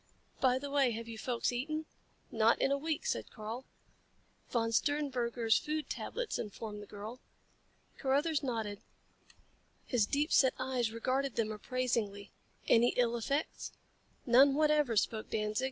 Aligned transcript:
"By 0.39 0.57
the 0.57 0.71
way, 0.71 0.89
have 0.93 1.07
you 1.07 1.19
folks 1.19 1.51
eaten?" 1.51 1.85
"Not 2.31 2.59
in 2.59 2.71
a 2.71 2.77
week," 2.79 3.05
said 3.05 3.29
Karl. 3.29 3.65
"Von 4.49 4.71
Sternberger's 4.71 5.59
food 5.59 5.91
tablets," 5.91 6.39
informed 6.39 6.81
the 6.81 6.87
girl. 6.87 7.19
Carruthers 7.99 8.41
nodded. 8.41 8.81
His 9.85 10.07
deep 10.07 10.31
set 10.31 10.55
eyes 10.57 10.91
regarded 10.91 11.35
them 11.35 11.51
appraisingly. 11.51 12.31
"Any 12.67 12.93
ill 12.97 13.15
effects?" 13.15 13.73
"None 14.25 14.55
whatever," 14.55 14.97
spoke 14.97 15.29
Danzig. 15.29 15.59